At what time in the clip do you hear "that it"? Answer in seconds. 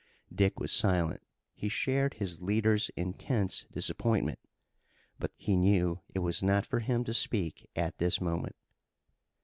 6.07-6.19